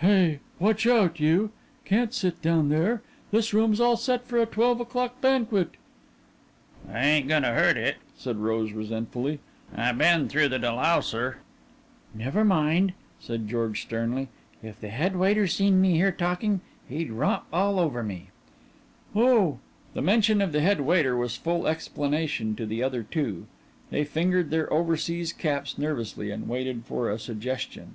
[0.00, 0.40] "Hey!
[0.58, 1.52] Watch out, you!
[1.86, 3.00] Can't sit down here!
[3.30, 5.70] This room's all set for a twelve o'clock banquet."
[6.92, 9.40] "I ain't goin' to hurt it," said Rose resentfully.
[9.74, 11.38] "I been through the delouser."
[12.12, 14.28] "Never mind," said George sternly,
[14.62, 18.28] "if the head waiter seen me here talkin' he'd romp all over me."
[19.16, 19.60] "Oh."
[19.94, 23.46] The mention of the head waiter was full explanation to the other two;
[23.88, 27.94] they fingered their overseas caps nervously and waited for a suggestion.